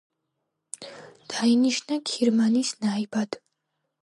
[1.33, 3.41] დაინიშნა ქირმანის ნაიბად.